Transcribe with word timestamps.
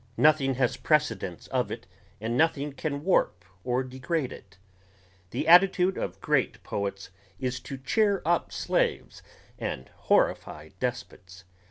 Nothing 0.17 0.55
has 0.55 0.77
precedence 0.77 1.45
of 1.49 1.69
it 1.71 1.85
and 2.19 2.35
nothing 2.35 2.73
can 2.73 3.03
warp 3.03 3.45
or 3.63 3.83
degrade 3.83 4.33
it. 4.33 4.57
The 5.29 5.47
attitude 5.47 5.95
of 5.95 6.19
great 6.19 6.63
poets 6.63 7.11
is 7.39 7.59
to 7.59 7.77
cheer 7.77 8.23
up 8.25 8.51
slaves 8.51 9.21
and 9.59 9.89
horrify 9.89 10.69
despots. 10.79 11.43